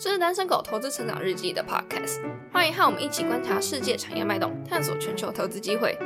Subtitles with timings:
[0.00, 5.98] 这是单身狗投资成长日记的 podcast，欢迎和我们一起观察世界产业脉动，探索全球投资机会。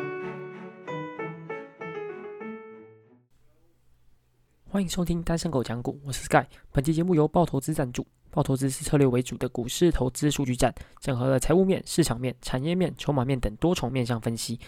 [4.71, 6.47] 欢迎收听单身狗讲股，我是 Sky。
[6.71, 8.07] 本期节目由爆投资赞助。
[8.31, 14.59] 爆投资是策略为主的股市投资数据站，整合了财务面、市场面、产业面、筹码面等多重面向分析，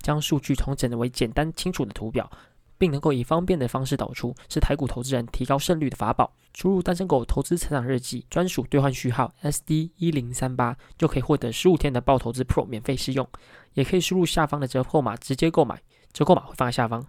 [0.00, 2.28] 将数据统整为简单清楚的图表。
[2.78, 6.32] 并能够以方便的方式导出，是台股投资人提高胜率的法宝。
[6.54, 13.26] 输入单身狗投资成长日记专属兑换序号 SD 一零三八，就可以获得十五天的爆投资 Pro 免费试用。
[13.72, 15.80] 也可以输入下方的折扣码直接购买，
[16.12, 17.02] 折扣码会放在下方。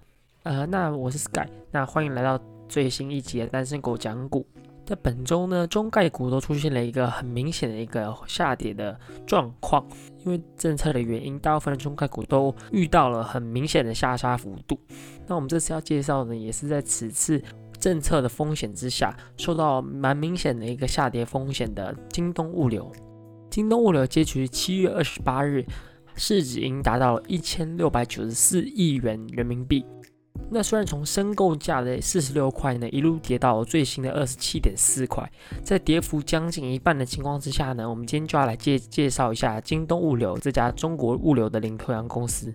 [0.43, 4.47] 呃，那我是 Sky，那欢迎来到最新一集的单身狗讲股。
[4.85, 9.85] 在本周呢，中概股都出现了一个很明显的一个下跌的状况，
[10.25, 14.77] 因为政策的原因，大部分的中概股都遇到了很明显的下杀幅度。
[15.25, 17.41] 那我们这次要介绍的，也是在此次
[17.79, 22.91] 政策的风险之下，受到蛮明显的一个下跌风险的京东物流。
[23.49, 25.65] 京东物流截取七月二十八日，
[26.15, 29.85] 市值已经达到了一千六百九十四亿元人民币。
[30.49, 35.27] 那虽然从申购价的四十六块呢，一路跌到最新的二十七点四块，
[35.63, 42.53] 在跌幅将近一半的情况之下呢，我们今天就要来介介绍一下京东物流这家中国物流的领头羊公司。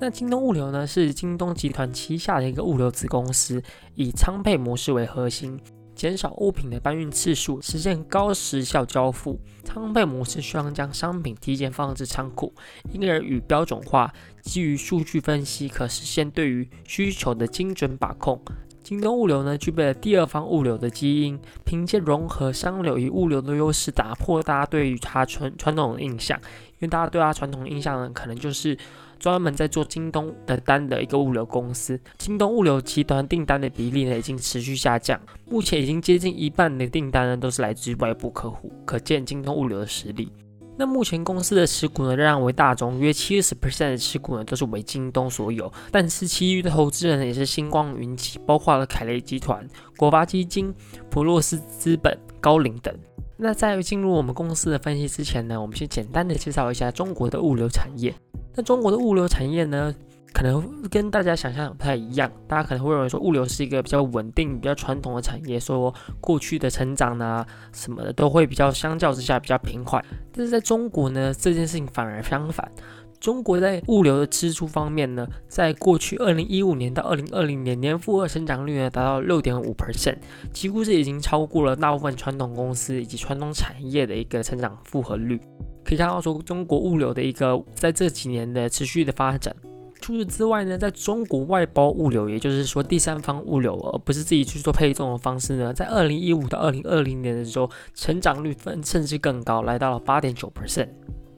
[0.00, 3.62] 那京东物流呢，是京东集团旗下的一个物流子公司，
[3.94, 5.60] 以仓配模式为核心。
[6.02, 9.38] 减少物品的搬运次数，实现高时效交付。
[9.62, 12.52] 仓配模式需要将商品提前放置仓库，
[12.92, 18.42] 因而与标准化，基于数据分析，可实现对于需求的精准把控。
[18.82, 26.36] 京东物流呢，具备了第二方物流的基因，凭借融合商流与物流的优势，打破大家对于它传传统的印象。
[26.40, 28.76] 因为大家对它传统印象呢，可能就是。
[29.22, 40.32] 专门在做京东的单的一个物流公司，京东物流集团订单的比例呢已经持续下降，目前已经接近一半的订单呢都是来自于外部客户，可见京东物流的实力。
[40.76, 49.64] 那目前公司的持股呢仍然为大众，约七十 percent 的持股呢都是为京东所有，但是其余的投资人也是星光云集，包括了凯雷集团、
[49.96, 50.74] 国发基金、
[51.08, 52.92] 普洛斯资本、高瓴等。
[53.36, 58.12] 那在进入我们公司的分析之前呢，我们先简单的介绍一下中国的物流产业。
[58.54, 59.94] 那中国的物流产业呢，
[60.32, 62.30] 可能跟大家想象不太一样。
[62.46, 70.04] 大家可能会认为说，物流是一个比较稳定、比较传统的产业，说过去的成长呢什么的都会比较相较之下比较平缓。
[70.32, 72.70] 但是在中国呢，这件事情反而相反。
[73.18, 80.16] 中国在物流的支出方面呢，在过去二零一五年到二零二零年年复合增长率呢达到六点五 percent，
[80.52, 85.40] 几乎是已经超过了大部分传统公司以及传统产业的一个成长复合率。
[85.84, 89.54] 可以看到，说中国物流的一个在这几年的持续的发展。
[90.00, 100.88] 除此之外呢，在中国外包物流，也就是说第三方物流，而不是自己去做配送的方式呢，在二零一五到二零二零年的时候，成长率分甚至更高，来到了八点九 percent。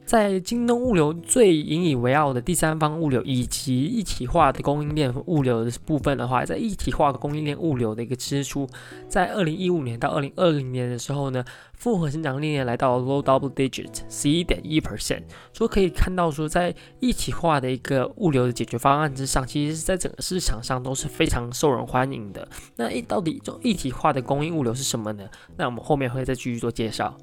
[0.05, 8.67] 在京东物流最引以为傲的第三方物流以及一体化的供应链物流的部分的话，在一体化的供应链物流的一个支出，
[9.09, 11.43] 在二零一五年到二零二零年的时候呢，
[11.73, 22.47] 复合增长率来到 low double digit 十一点一 percent，所以可以看到说，在一体化的一个物流的解决方案之上，其实是在整个市场上都是非常受人欢迎的。
[22.75, 25.27] 那一到底这一体化的供应物流是什么呢？
[25.57, 27.17] 那我们后面会再继续做介绍。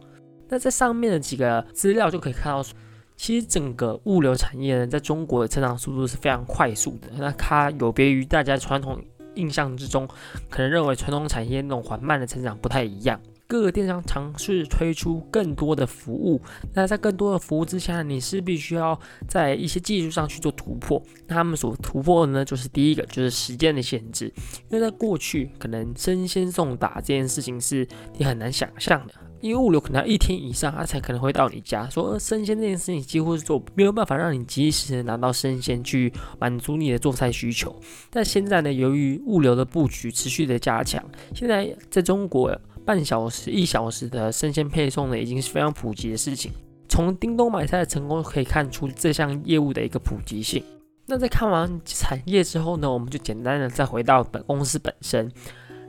[0.52, 2.62] 那在上面的几个资料就可以看到，
[3.16, 7.08] 其实整个物流产业呢，在中国的成长速度是非常快速的。
[7.16, 9.02] 那它有别于大家传统
[9.36, 10.06] 印象之中，
[10.50, 13.18] 可能认为传统产业那种缓慢的成长不太一样。
[13.46, 16.38] 各个电商尝试推出更多的服务，
[16.74, 21.02] 那在更多的服务之下，你是必须要在一些技术上去做突破。
[21.28, 24.30] 那他们所突破的呢，就是第一个就是时间的限制，
[24.68, 27.88] 因为在过去可能生鲜送达这件事情是
[28.18, 29.14] 你很难想象的。
[29.42, 31.88] 因为物流可能要一天以上，它才可能会到你家。
[31.90, 37.74] 说生鲜这件事情几乎是做没有办法让你及时的拿到生鲜去满足你的做菜需求。
[38.08, 41.04] 但现在呢，由于物流的布局持续的加强，
[41.34, 46.52] 现在在中国半小时、一小时的生鲜配送呢，已经是非常普及的事情。
[46.88, 50.62] 从叮咚买菜的成功可以看出这项业务的一个普及性。
[51.06, 55.28] 那在看完产业之后呢，我们就简单的再回到本公司本身。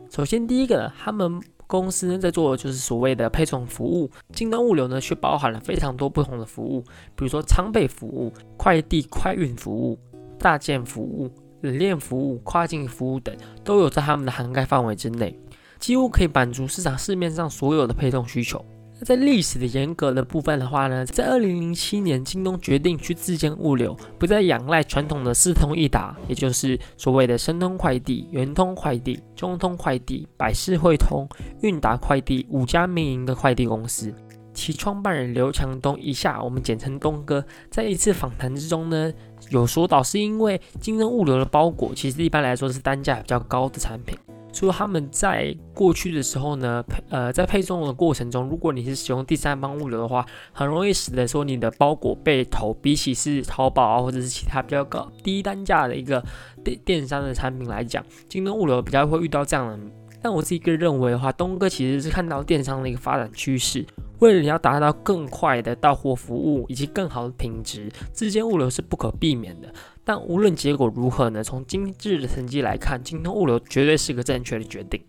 [0.09, 1.39] 首先第一个，他们。
[1.81, 6.81] 公司在做的就是所谓的配送服务，京东物流呢却包含了非常多不同的服务，
[7.15, 9.97] 比如说仓备服务、快递快运服务、
[10.37, 11.31] 大件服务、
[11.61, 15.35] 冷链服务、跨境服务等，都有在他们的涵盖范围之内，
[15.79, 18.63] 几乎可以满足市场市面上所有的配送需求。
[19.03, 31.27] 在历史的严格的部分的话呢，在二零零七年，京东决定去自建物流，不再仰赖传统的四通一达，也就是所谓的申通快递、圆通快递、中通快递、百世汇通、
[31.61, 34.13] 韵达快递五家民营的快递公司。
[34.53, 39.11] 其创办人刘强东，以下我们简称东哥，在一次访谈之中呢，
[39.49, 44.15] 有说到是因为京东物流的包裹，其实一般来说是单价比较高的产品。
[44.53, 56.23] 所以他们在过去的时候呢，配呃在配送的过程中，如果你是使用第三方物流的话，很容易使得说你的包裹被偷，比起是淘宝啊或者是其他比较高低单价的一个
[56.63, 59.79] 电电商的产品来讲，京东物流比较会遇到这样的。
[60.21, 63.85] 但我自己个人认为的话，东哥其实是看到电商的一个发展趋势。
[64.19, 69.67] 为了你要达到更快的到货服务以及更好的品质，之间物流是不可避免的。
[70.05, 71.43] 但无论结果如何呢？
[71.43, 75.01] 从今日的成绩来看，京东物流绝对是个正确的决定。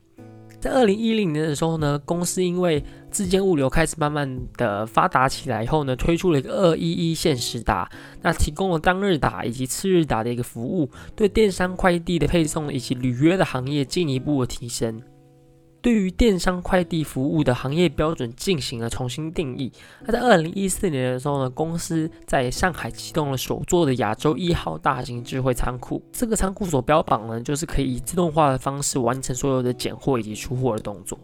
[0.61, 7.91] 在二零一零年的时候呢，公司因为自建物流开始慢慢的发达起来以后呢，推出了一个二一一限时达，
[8.23, 15.02] 那提供了当日达以及次日达的一个服务，对电商快递的配送以及履约的行业进一步的提升。
[15.84, 19.70] 对于电商快递服务的行业标准进行了重新定义。
[20.06, 26.02] 那在二零一四年的时候呢，公司在上海启动了首座的亚洲一号大型智慧仓库。
[26.10, 31.19] 这个仓库所标榜呢，就是可以以自动化的方式完成所有的拣货以及出货的动作。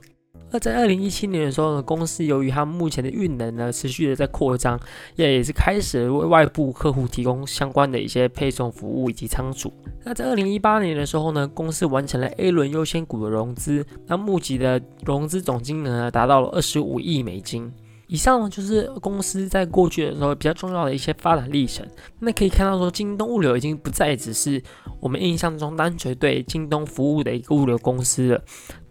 [0.53, 4.79] 那在二零一七年的时候呢，公司由于它目前的运能呢持续的在扩张，
[5.17, 9.73] 也也是开始为外部客户提供相关的一些配送服务以及仓储。
[10.05, 17.73] 那在二零一八年的时候呢，公司完成了 A 轮优先股的融资，那募集的融资总金额呢达到了二十五亿美金。
[18.09, 21.87] 以上呢就是公司在过去的时候比较重要的一些发展历程。
[22.19, 24.61] 那可以看到说，京东物流已经不再只是
[24.99, 28.43] 我们印象中单纯对京东服务的一个物流公司了。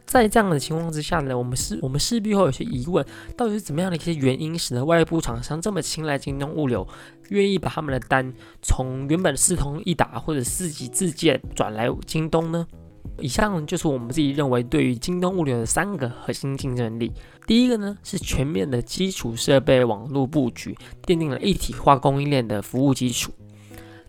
[0.09, 3.06] 在这样的情况之下呢，我们是，我们势必会有些疑问，
[3.38, 6.85] 到底是怎么样的一些原因，使得外部厂商这么青睐京东物流，
[7.29, 12.65] 愿意把他们的单从原本四通一达或者四级自建转来京东呢？
[13.19, 17.11] 以上就是我们自己认为对于京东物流的三个核心竞争力。
[17.45, 20.75] 第一个呢是全面的基础设备网络布局，
[21.06, 23.31] 奠定了一体化供应链的服务基础。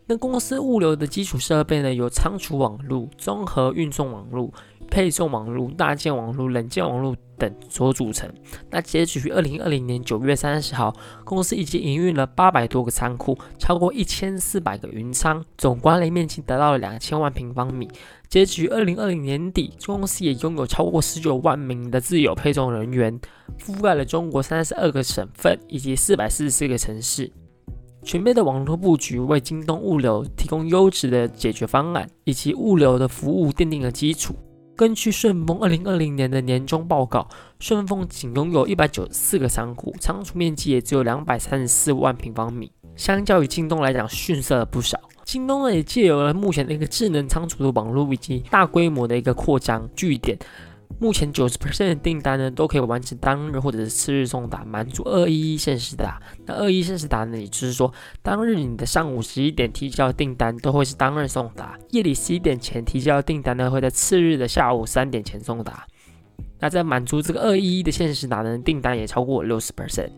[0.07, 4.53] 那公司物流的基础设备呢，有仓储网络、综合运送网络。
[4.91, 8.29] 配送网络、大件网络、冷件网络等所组成。
[8.71, 10.95] 那截止于二零二零年九月三十号，
[11.25, 17.89] 公司已经营运了八百多个仓库，超过一千四百个云仓，总管理面积达到了两千万平方米。
[18.29, 23.19] 截止于二零二零年底，公司也拥有超过十九万名的自有配送人员，
[23.59, 27.31] 覆盖了中国三十二个省份以及四百四十四个城市。
[28.03, 34.35] 全面的网络布局为京东物流提供优质的解决方案，以及物流的服务奠定了基础。
[34.81, 37.29] 根据顺丰二零二零年的年终报告，
[37.59, 44.99] 顺丰仅拥有一百九十四个仓库，仓储面积也只有两百三十四万平方米，相较于京东来讲逊色了不少。
[45.23, 50.39] 京东呢也借由了目前的一个智能仓储的网络以及大规模的一个扩张据点。
[51.01, 56.21] 目前九十 percent 的订单呢，都可以完成当日或者是次日送达，满足二一一限时达。
[56.45, 57.91] 那二一限时达呢，也就是说，
[58.23, 65.87] 当日你的上午十一点提交订单，都会是当日送达；夜里十一点前提交订单呢，会在次日的下午三点前送达。
[66.59, 70.11] 那在满足这个二一一的限时达呢，订单也超过六十 percent。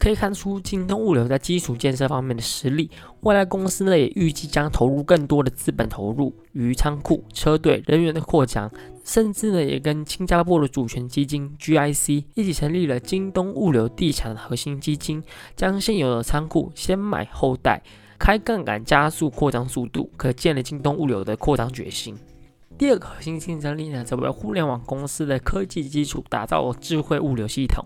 [0.00, 2.90] 可以看出京东物流在基础建设方面的实力。
[3.20, 8.72] 未来公司呢也预计将投入更多的资本投入于仓库、车队、人员的扩张，
[9.10, 15.20] 甚至呢也跟新加坡的主权基金 GIC 一起成立了京东物流地产核心基金，
[15.56, 17.82] 将现有的仓库先买后贷，
[18.20, 22.16] 开杠杆加速扩张速度，可见了京东物流的扩张决心。
[22.78, 27.84] 第二个核心竞争力呢，则为互联网公司的科技基础打造智慧物流系统。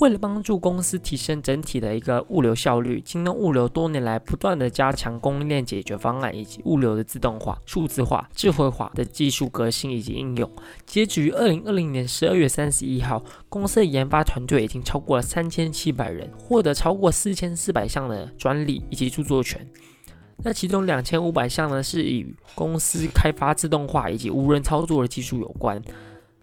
[0.00, 10.50] 为了帮助公司提升整体的一个物流效率，京东物流多年来不断的加强供应链解决方案以及物流的自动化、数字化、智慧化的技术革新以及应用。
[10.84, 19.66] 截止于二零二零年十二月三十一号，公司的研发团队已经超过了三千七百人，获得超过四千四百项的专利以及著作权。
[20.44, 25.82] 那其中两千五百项呢，是与公司开发自动化以及无人操作的技术有关。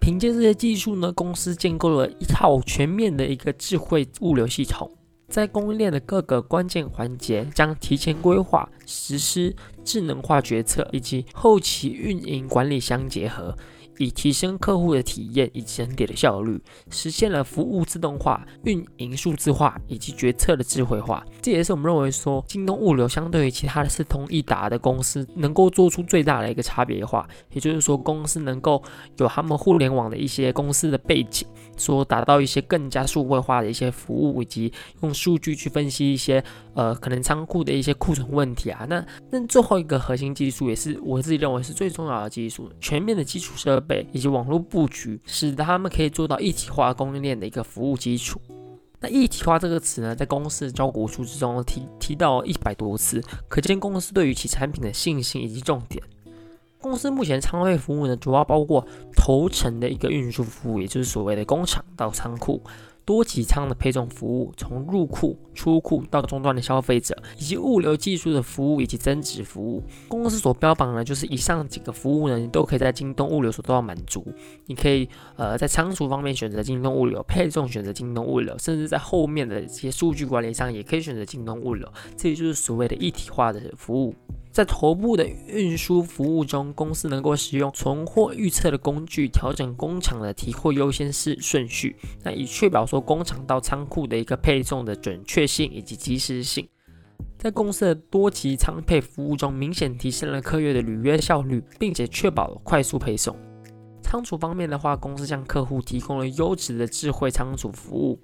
[0.04, 4.92] 凭借这些技术呢，公司建构了一套全面的一个智慧物流系统，
[5.30, 9.56] 在供应链的各个关键环节将提前规划、实施
[9.86, 13.56] 智能化决策以及后期运营管理相结合，
[13.98, 16.60] 以提升客户的体验以及整体的效率，
[16.90, 21.24] 实现了服务自动化、运营数字化以及决策的智慧化。
[21.42, 27.28] 这也是我们认为说，京东物流相对于其他的四通一达的公司，能够做出最大的一个差别化。
[27.52, 28.82] 也就是说，公司能够
[29.18, 31.48] 有他们互联网的一些公司的背景，
[31.78, 34.72] 说达到一些更加数位化的一些服务，以及
[35.02, 38.86] 用数据去分析一些呃可能仓库的一些库存问题啊。
[38.90, 48.40] 那那最后一个核心技术，也是我自己认为是最重要的技术，全面的基础设备以及网络布局，使得他们可以做到一体化供应链的一个服务基础。
[49.00, 56.02] 那一体化这个词呢，在公司的招股书之中提提到一百多次，可见公司对于其产品的信心以及重点。
[56.80, 58.86] 公司目前仓位服务呢，主要包括
[59.16, 62.62] 头层的一个运输服务，也就是所谓的工厂到仓库。
[63.06, 74.26] 多级仓的配送服务，从入库、出库到终端的消费者，以及物流技术的服务以及增值服务，公司所标榜的，就是以上几个服务呢，你都可以在京东物流所得到满足。
[74.68, 81.88] 你可以呃在仓储方面选择京东物流，配送选择京东物流，甚至在后面的一些数据管理上也可以选择京东物流。
[82.16, 84.16] 这也就是所谓的一体化的服务。
[84.54, 96.70] 在头部的运输服务中，公司能够使用存货预测的工具，调整工厂的提货优先式顺序，那以确保说工厂到仓库的一个配送的准确性以及及时性。
[97.40, 103.36] 在公司的多级仓配服务中，明显提升了客月的履约效率，并且确保快速配送。
[104.04, 108.20] 仓储方面的话，公司向客户提供了优质的智慧仓储服务，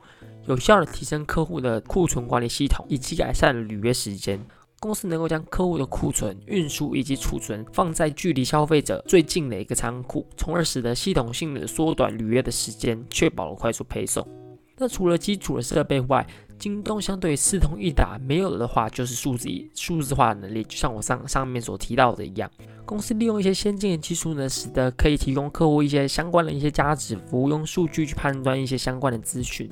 [0.45, 4.39] 有效的提升客户的库存管理系统，以及改善履约时间。
[4.79, 14.25] 公司能够将客户的库存运输以及储存放在距离消费者最近的一个仓库，从而使得系统性的缩短履约的时间，确保了快速配送。
[14.77, 16.25] 那除了基础的设备外，
[16.57, 20.63] 京东相对四通一达没有的话，就是数字数字化能力。
[20.63, 22.49] 就像我上上面所提到的一样，
[22.85, 29.69] 公司利用一些先进的技术呢，使得可以提供客户一些相关的一些价值服务，用数据去判断一些相关的资讯。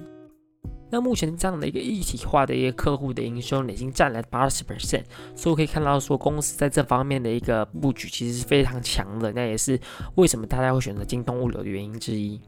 [0.90, 5.04] 那目前这样的一个一体化的一个客户的营收已经占了八十 percent，
[5.36, 9.80] 所以我可以看到说公司在这方面的一个布局其实是非常强的，那也是
[10.16, 12.40] 为什么大家会选择京东物流的原因之一。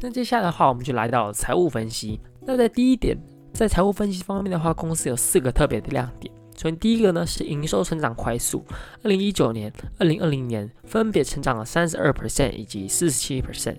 [0.00, 2.20] 那接下来的话，我们就来到财务分析。
[2.46, 3.16] 那在第一点，
[3.52, 6.32] 在财务分析方面的话，公司有四个特别的亮点。
[6.56, 8.64] 首先第一个呢是营收成长快速，
[9.02, 13.76] 二零一九年、二零二零年分别成长了三十二 percent 以及四十七 percent。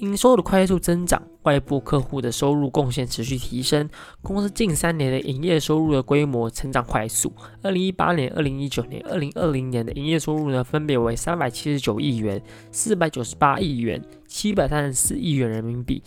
[0.00, 3.88] 营收的快速增长，外部客户的收入贡献持续提升，
[4.22, 7.30] 公司近三年的营业收入的规模成长快速。
[7.62, 12.42] 二零一八年、二零一九年、二零二零年的营业收入呢，分别为三百七十九亿元、
[12.72, 16.02] 四百九十八亿元、七百三十四亿元人民币，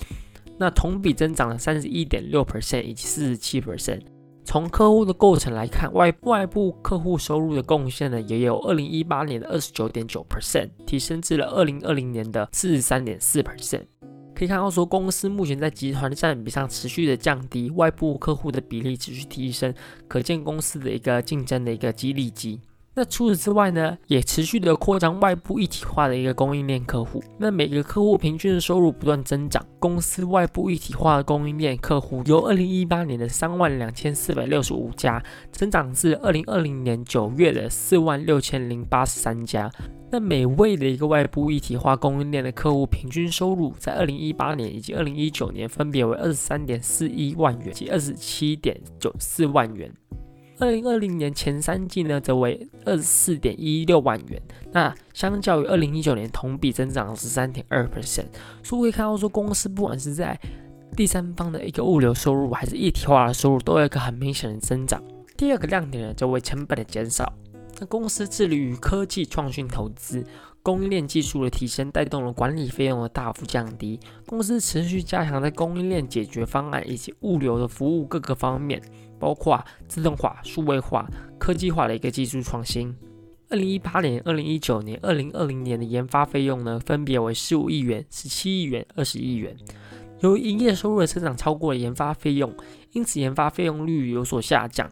[0.57, 4.01] 那同比增长了三十一点六 percent 以及四十七 percent。
[4.45, 13.83] 从客户的构成来看，外外部客户收入的贡献呢，也有二零一八年的二十九点九 percent 提升至了二零二零年的四十三点四 percent。
[14.35, 19.73] 可以看到，说公司目前在集团的占比上持续的降低，外部客户的比例持续提升，
[20.07, 22.59] 可见公司的一个竞争的一个激励机。
[22.95, 27.23] 那除此之外呢，也持续的扩张外部一体化的一个供应链客户。
[27.39, 39.71] 那每个客户平均的收入不断增长，公司外部一体化的供应链客户由二零一八年的三万两千四百六十五家，增长至二零二零年九月的四万六千零八十三家。
[40.11, 49.91] 那每位的一个外部一体化供应链的客户平均收入，在二零一八年以及二零一九年分别为二十三点四一万元及二十七点九四万元。
[50.59, 54.41] 二零二零年前三季呢，则为二十四点一六万元。
[54.71, 58.25] 那相较于二零一九年同比增长十三点二 percent。
[58.63, 60.39] 所以可以看到，说公司不管是在
[60.95, 65.03] 第三方的一个物流收入，还是一体化的收入，都有一个很明显的增长。
[65.35, 67.33] 第二个亮点呢，就为成本的减少。
[67.79, 70.23] 那公司致力于科技创新投资，
[70.63, 73.99] 供应链技术的提升，带动了管理费用的大幅降低。
[74.25, 78.81] 公司持续加强在供应链解决方案以及物流的服务各个方面。
[79.19, 81.07] 包括自动化、数位化、
[81.39, 82.93] 科技化的一个技术创新。
[83.49, 89.55] 二零一八年、二零一九年、二零二零年的研发费用呢，分别为十五亿元、十七亿元、二十亿元。
[90.19, 92.53] 由于营业收入的增长超过了研发费用，
[92.91, 94.91] 因此研发费用率有所下降。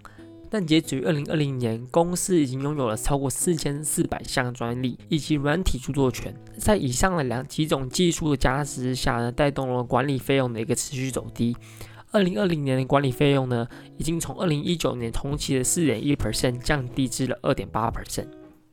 [0.53, 6.36] 但截止于二零二零年，公司已经拥有了超过四千四百项专利以及软体著作权。
[6.58, 11.55] 在以上的两几种技术的加持之下呢，带动了管理费用的一个持续走低。
[12.12, 13.65] 二零二零年的管理费用呢，
[13.98, 18.27] 已经从二零一九年同期的四点一 percent 降低至了二点八 percent。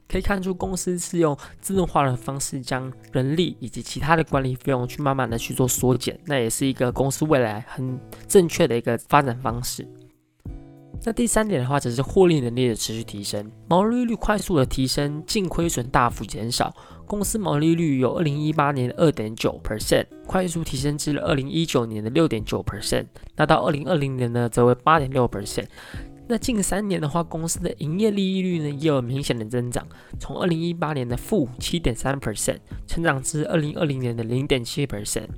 [0.09, 9.87] 可以看出，公司是用自动化的方式将人力以及其他的管理费用去慢慢的去做缩减，那也是一个公司未来很正确的一个发展方式。
[11.09, 16.71] 那第三点的话，则是获利能力的持续提升，毛利率快速的提升，净亏损大幅减少。
[17.07, 25.65] 公司毛利率由二零一八年的二点九 percent 快速提升至了二零一九年的六点九 percent，那到二零二零年呢，则为八点六 percent。
[26.29, 29.89] 那近三年的话，公司的营业利率呢也有明显的增长，
[30.21, 35.29] 从二零一八年的负七点三 percent 成长至二零二零年的零点七 percent。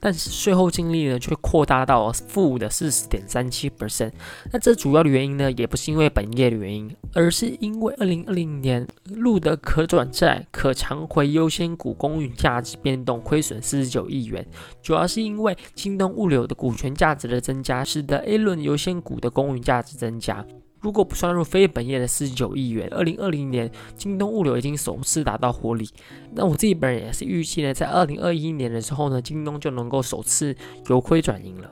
[0.00, 4.12] 但是税后净利呢，却扩大到负的四十点三七 percent。
[4.52, 14.46] 那这主要的原因呢，也不是因为本业的原因，而是因为二零二零年录得可转债、可偿回优先股公允价值变动亏损四十九亿元，
[14.82, 20.44] 主要是因为京东物流的股权价值的增加，使得 A 轮优先股的公允价值增加。
[20.80, 25.88] 如果不算入非本业的四十九亿元，二零二零年京东物流已经首次达到获利。
[26.32, 30.54] 那我自己本人也是预期呢，在二零二一年的时候呢，京东就能够首次
[30.88, 31.70] 由亏转盈了。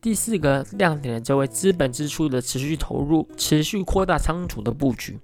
[0.00, 5.18] 第四个亮点呢，这为资本支出的持续投入，持续扩大仓储的布局。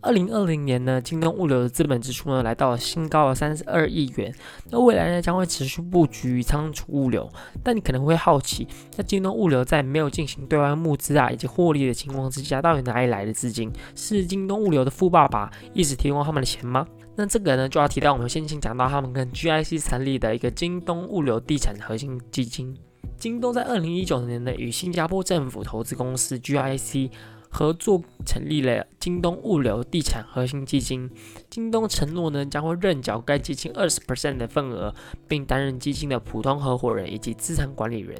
[0.00, 4.32] 二零二零年呢，京东物流的资本支出呢来到了新高的三十二亿元。
[4.70, 7.28] 那未来呢将会持续布局仓储物流。
[7.64, 13.72] 但你可能会好奇，那京东物流在没有进行对外募资啊以及获利的情况之下，到底哪里来的资金？
[13.96, 16.86] 是京东物流的富爸爸一直提供他们的钱吗？
[17.16, 22.72] 那这个呢就要提到我们先前讲到他们跟 GIC 成立的一个京东物流地产核心基金。
[23.18, 27.10] 京东在二零一九年呢与新加坡政府投资公司 GIC。
[27.48, 31.10] 合作成立了京东物流地产核心基金，
[31.50, 34.94] 京东承诺呢将会认缴该基金二十 percent 的份额，
[35.26, 38.16] 并担任基金的普通合伙人以及资产管理人。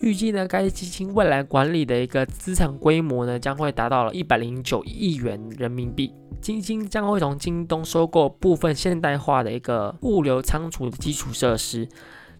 [0.00, 6.12] 预计呢该基金未来管理的一个资产规模呢将会达到了一百零九亿元人民币。
[6.42, 11.88] 基金将会从京东收购部分现代化的一个物流仓储的基础设施，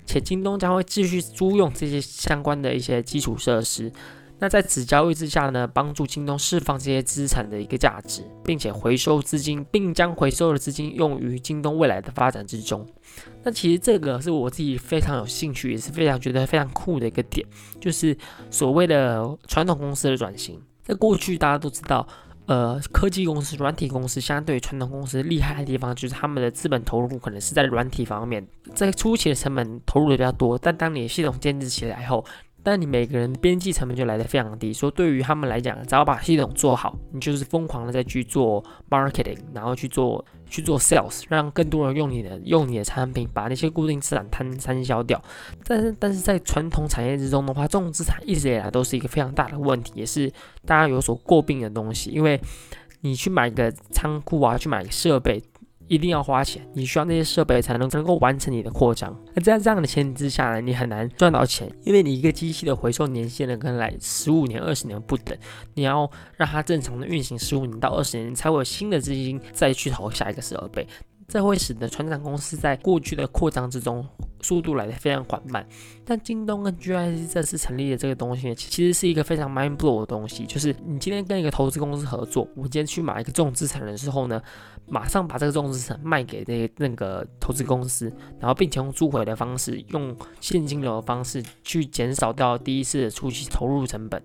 [0.04, 3.90] 且京东将会继续租用这些相关的一些基础设施。
[4.38, 12.87] 那在此交易之下呢，帮助京东释放这些资产的一个价值，并且回收资金，并将回收的资金用于京东未来的发展之中。
[13.43, 17.47] 那其实这个是我自己非常有兴趣，也是非常觉得非常酷的一个点，
[17.81, 18.16] 就是
[18.50, 20.61] 所谓的传统公司的转型。
[20.83, 22.07] 在过去大家都知道，
[22.45, 32.25] 呃，科技公司、软体公司相对于传统公司厉害的地方，就是他们的资本投入可能是在软体方面，在初期的成本投入的比较多，但当你系统建立起来后，
[32.66, 45.23] 但你每个人的边际成本就来的非常低，所以对于他们来讲，只要把系统做好，你就是疯狂的在去做 marketing，然后去做去做 sales，让更多人用你的用你的产品，把那些固定资产摊摊销掉。
[45.64, 50.28] 但是但是在传统产业之中的话，这种资产一直以来都是一个非常大的问题，也是
[50.64, 52.40] 大家有所诟病的东西，因为
[53.02, 55.40] 你去买个仓库啊，去买设备。
[55.88, 59.16] 一定要花钱，你需要那些设备才能能够完成你的扩张。
[59.35, 65.37] 那在这样的前提之下呢，你很难赚到钱，因为你一个机器的回收年限呢，可能来十五年、二十年不等。
[65.75, 70.87] 你要让它正常的运行十五年到二十年，你才会有新的资金再去投下一个设备。
[71.29, 74.07] 这会使得船长公司在过去的扩张之中。
[74.42, 75.66] 速度来的非常缓慢，
[76.05, 80.44] 但京东跟 GIC 这次成立的这个东西呢，其实是一个非常 mind blow 的东西。
[80.46, 84.40] 就是你今天跟一个投资公司合作，我今天去买一个重资产的时候呢，
[84.88, 94.22] 马上把这个重资产卖给那那个投资公司，然后并且用租回的方式，用现金流的方式去减少掉第一次的初期投入成本。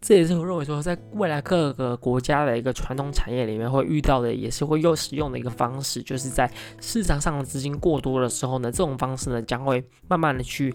[0.00, 10.74] 这也是我认为说，在未来各个国家的一个传统产业里面会遇到的，也是会又使用的一个方式，就是在市场上的资金过多的时候呢，这种方式呢将会慢慢的去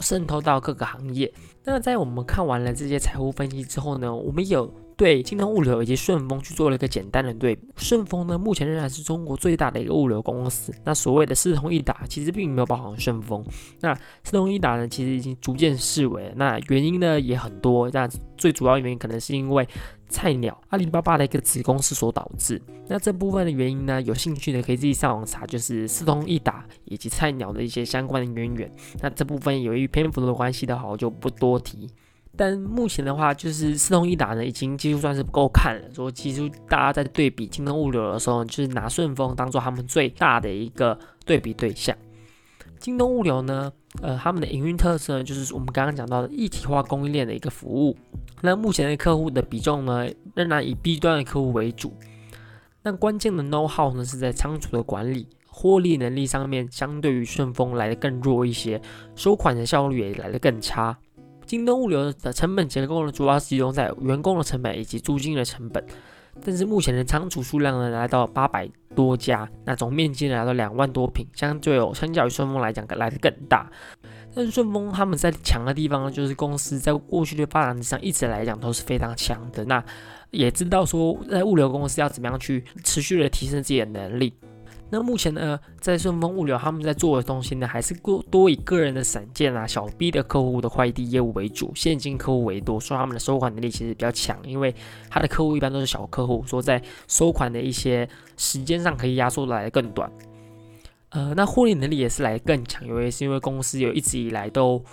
[0.00, 1.30] 渗透到各个行业。
[1.64, 4.72] 那在我们看完了这些财务分析之后呢，我们有。
[5.00, 7.66] 对京东物流以及顺丰去做了一个简单的对比。
[7.78, 10.70] 顺丰呢，目前仍然是中国最大的一个物流公司。
[10.84, 13.42] 那所谓的四通一达，其实并没有包含顺丰。
[13.80, 16.30] 那四通一达呢，其实已经逐渐式微。
[16.36, 19.66] 那原因呢也很多，那最主要原因可能是因为
[20.06, 22.60] 菜鸟阿里巴巴的一个子公司所导致。
[22.86, 28.70] 那这部分的原因呢，有兴趣的可以自己上网查，就是四通一达以及菜鸟的一些相关的渊源。
[29.00, 31.88] 那这部分由于篇幅的关系的话，我就不多提。
[32.40, 35.94] 但目前的话，就是四通一达呢，已经几乎算是不够看了。
[35.94, 41.94] 说其实大家在对比京东物流的时候，就是拿顺丰当做他们最大的一个对比对象。
[42.78, 47.94] 京东物流呢，呃，他们的营运特色就是我们刚刚讲到的一体化供应链的一个服务。
[48.40, 51.92] 那目前的客户的比重呢，仍然以 B 端的客户为主。
[52.82, 58.80] 那关键的 know how 呢，是在仓储的管理、获利能力上面，相对于顺丰来的更弱一些，
[59.14, 60.96] 收款的效率也来的更差。
[61.50, 65.84] 京东物流的成本结构呢，主要是集中在员工的成本以及租金的成本。
[66.46, 73.68] 但是目前的仓储数量呢，来到八百多家，那总面积呢，来到两万多平，相对有相较于顺丰来讲，来的更大。
[74.32, 79.64] 但是顺丰他们在强的地方呢，就是公司在过去的发展上一直来讲都是非常强的。
[79.64, 79.84] 那
[80.30, 84.32] 也知道说在物流公司要怎么样去持续的提升自己的能力。
[84.90, 94.74] 那目前呢，在顺丰物流他们在做的东西呢，还是多多以个人的散件啊、小 B 的客户的快递业务为主，现金客户为多，说他们的收款能力其实比较强，因为
[95.08, 100.10] 他的客户一般都是小客户，说在收款的一些时间上可以压缩来的更短。
[101.10, 104.84] 呃，那获利能力也是来更强，因为是因为公司有一直以来都。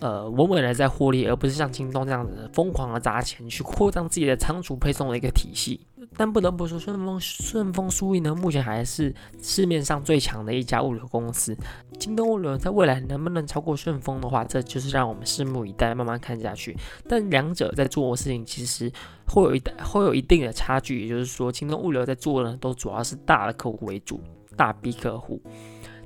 [0.00, 5.78] 呃，稳稳的在获利，而不是像京东这样子疯狂的砸钱去扩张自己的仓储配送的一个体系。
[6.16, 11.56] 但不得不说，顺丰顺丰速运呢，目前还是市面上最强的一家物流公司。
[11.98, 16.76] 京东物流在未来能不能超过顺丰的话，这就是让我们拭目以待，慢慢看下去。
[17.08, 18.92] 但两者在做的事情其实
[19.26, 24.20] 会有一会有一定的差距，也就是说，京东物流在做的都主要是大的客户为主，
[24.56, 25.40] 大 B 客户；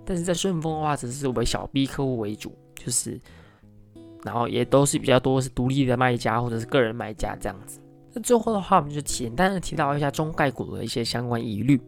[0.04, 3.20] 但是在顺丰的话，只是为小 B 客户为主，就是。
[4.24, 7.78] 然后也都是比较多是独立的卖家或者是个人卖家这样子。
[8.16, 11.78] 那最后的话，我们就简单的提到一下中概股的一些相关疑虑。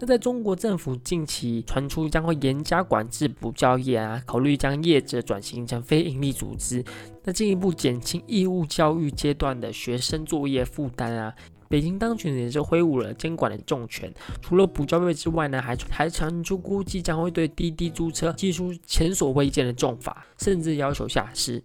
[0.00, 6.84] 那在中国政府近期传出将会严加管制补教业啊，考虑将业者转型成非营利组织，
[7.22, 11.32] 那进一步减轻义务教育阶段的学生作业负担啊。
[11.72, 21.64] 北京当局也是挥舞了监管的重拳，除了补交费之外呢，还还传出估计将会对滴滴租车寄出前所未见的重罚，甚至要求下市。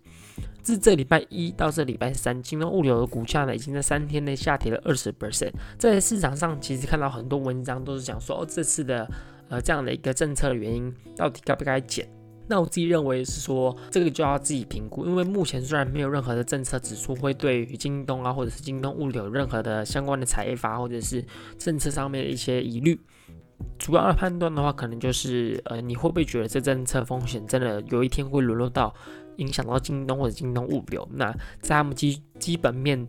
[0.62, 5.52] 自这礼拜一到这礼拜三，京东物流的股价呢，已经在三天内下跌了二十 percent。
[5.78, 9.06] 在市场上，其实看到很多文章都是讲说，哦，这次的
[9.50, 12.08] 呃这样的一个政策的原因，到底该不该减？
[12.47, 21.23] 那我自己认为是说，这个就要自己评估，因为目前虽然没有任何的政策指出会对于京东啊，或者是京东物流任何的相关的采罚或者是
[21.57, 22.99] 政策上面的一些疑虑，
[23.77, 28.93] 主要的判断的话，可能就是呃，你会不会觉得这政策风险真的有一天会沦落到
[29.38, 31.07] 影响到京东或者京东物流？
[31.12, 31.31] 那
[31.62, 33.07] 在他们基基本面。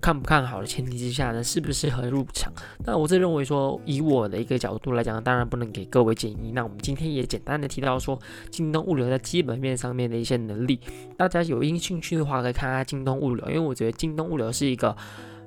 [0.00, 2.52] 看不看好的前提之下呢，适不适合入场？
[2.84, 6.50] 那我自认为说，以我的一个角度来讲，当然不能给各位建议。
[6.52, 8.18] 那我们今天也简单的提到说，
[8.50, 10.80] 京东物流在基本面上面的一些能力，
[11.16, 14.94] 大家有兴趣的话，可以看看京东物流，因为我觉得京东物流是一个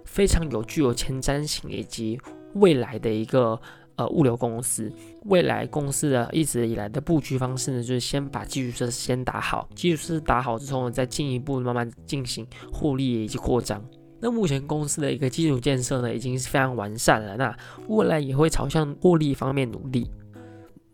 [0.06, 2.20] 非常有具有前瞻性以及
[2.54, 3.60] 未来的一个
[3.98, 4.92] 呃物流公司。
[5.26, 13.84] 未来公司的一直以来的布局方式呢，就是先把基础设施先打好，基础设施打好之后呢，再进一步慢慢进行获利以及扩张。
[14.22, 17.38] 那目前公司的一个基础建设呢，已经是非常完善了。
[17.38, 17.56] 那
[17.88, 20.10] 未来也会朝向获利方面努力，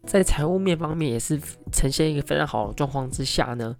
[0.05, 1.39] 在财务面方面也是
[1.71, 3.75] 呈现一个非常好的状况之下呢，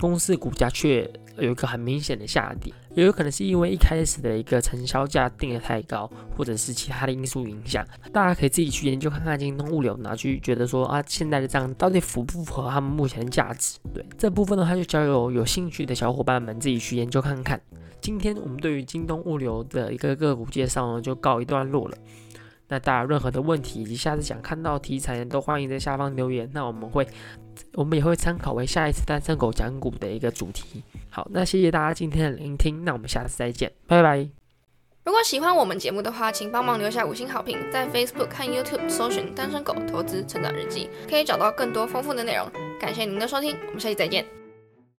[0.00, 1.08] 公司股价却
[1.40, 7.84] 有一个很明显的下跌，也有可能是因为一开始的一个成交价定的太高，或者是其他的因素影响。
[8.12, 13.78] 大家可以自己去研究看看京东物流，拿去觉得说啊，现在的账到底符不符合他们目前的价值？
[13.94, 17.60] 对这部分的话，就交由有兴趣的小伙伴们自己去研究看看。
[18.00, 21.96] 今天我们对于京东物流的一个个股介绍呢，就告一段落了。
[22.68, 26.48] 那大家任何的问题以及下次想看到题材呢，都欢迎在下方留言。
[26.52, 27.06] 那我们会，
[27.74, 30.82] 我们也会参考为下一次单身狗讲股的一个主题。
[31.10, 34.28] 好，那谢谢大家今天的聆听，那我们下次再见，拜拜。
[35.04, 42.46] 如果喜欢我们节目的话，请帮忙留下五星好评，在 Facebook 和 YouTube 搜寻“单身狗投资成长日记”，可以找到更多丰富的内容。
[42.78, 44.26] 感谢您的收听，我们下期再见。